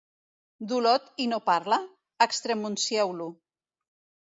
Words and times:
D'Olot 0.71 1.11
i 1.25 1.27
no 1.35 1.39
parla? 1.51 1.79
Extremuncieu-lo. 2.29 3.31